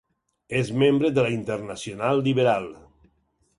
És 0.59 0.71
membre 0.83 1.11
de 1.17 1.27
la 1.27 1.35
Internacional 1.35 2.25
Liberal. 2.29 2.69